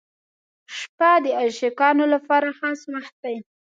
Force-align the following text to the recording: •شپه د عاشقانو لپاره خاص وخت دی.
•شپه 0.77 1.11
د 1.23 1.25
عاشقانو 1.39 2.05
لپاره 2.13 2.49
خاص 2.59 2.79
وخت 2.93 3.15
دی. 3.23 3.35